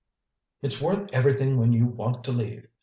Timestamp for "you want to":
1.73-2.31